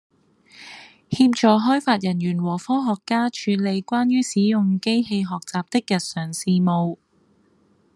[1.11, 6.97] 協助開發人員和科學家處理關於使用機器學習的日常事務